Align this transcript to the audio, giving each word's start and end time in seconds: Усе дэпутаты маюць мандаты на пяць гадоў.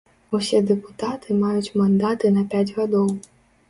Усе 0.37 0.61
дэпутаты 0.71 1.39
маюць 1.43 1.73
мандаты 1.85 2.37
на 2.39 2.51
пяць 2.53 2.69
гадоў. 2.77 3.19